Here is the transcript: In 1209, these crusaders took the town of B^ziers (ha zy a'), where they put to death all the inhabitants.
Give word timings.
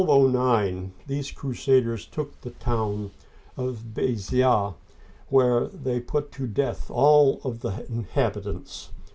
In 0.01 0.07
1209, 0.07 0.93
these 1.05 1.29
crusaders 1.29 2.07
took 2.07 2.41
the 2.41 2.49
town 2.49 3.11
of 3.55 3.83
B^ziers 3.93 4.13
(ha 4.13 4.15
zy 4.15 4.41
a'), 4.41 4.73
where 5.29 5.67
they 5.67 5.99
put 5.99 6.31
to 6.31 6.47
death 6.47 6.89
all 6.89 7.37
the 7.43 7.85
inhabitants. 7.87 8.89